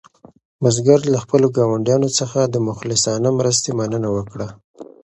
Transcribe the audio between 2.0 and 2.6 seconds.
څخه د